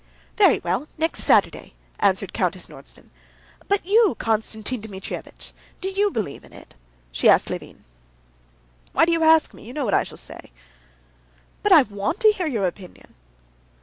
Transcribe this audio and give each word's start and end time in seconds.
"Very 0.35 0.57
well, 0.57 0.87
next 0.97 1.21
Saturday," 1.21 1.75
answered 1.99 2.33
Countess 2.33 2.65
Nordston. 2.65 3.11
"But 3.67 3.85
you, 3.85 4.15
Konstantin 4.17 4.81
Dmitrievitch, 4.81 5.53
do 5.79 5.89
you 5.91 6.09
believe 6.09 6.43
in 6.43 6.51
it?" 6.53 6.73
she 7.11 7.29
asked 7.29 7.51
Levin. 7.51 7.83
"Why 8.93 9.05
do 9.05 9.11
you 9.11 9.23
ask 9.23 9.53
me? 9.53 9.63
You 9.63 9.73
know 9.73 9.85
what 9.85 9.93
I 9.93 10.01
shall 10.01 10.17
say." 10.17 10.51
"But 11.61 11.71
I 11.71 11.83
want 11.83 12.19
to 12.21 12.31
hear 12.33 12.47
your 12.47 12.65
opinion." 12.65 13.13